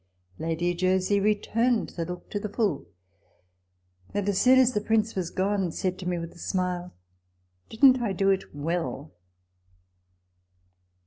Lady 0.39 0.73
Jersey 0.73 1.19
returned 1.19 1.89
the 1.89 2.05
look 2.05 2.27
to 2.31 2.39
the 2.39 2.49
full; 2.49 2.87
and, 4.15 4.27
as 4.27 4.41
soon 4.41 4.57
as 4.57 4.73
the 4.73 4.81
Prince 4.81 5.13
was 5.13 5.29
gone, 5.29 5.71
said 5.71 5.99
to 5.99 6.07
me 6.07 6.17
with 6.17 6.33
a 6.33 6.39
smile," 6.39 6.95
Didn't 7.69 8.01
I 8.01 8.11
do 8.11 8.31
it 8.31 8.45
well 8.51 9.13